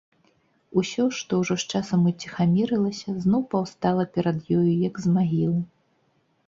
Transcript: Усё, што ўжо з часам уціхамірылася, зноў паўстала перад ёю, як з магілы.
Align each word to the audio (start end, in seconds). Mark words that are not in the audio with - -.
Усё, 0.81 1.03
што 1.17 1.31
ўжо 1.41 1.57
з 1.63 1.67
часам 1.75 2.07
уціхамірылася, 2.13 3.09
зноў 3.27 3.41
паўстала 3.53 4.03
перад 4.19 4.37
ёю, 4.59 4.65
як 4.89 4.95
з 5.07 5.19
магілы. 5.21 5.61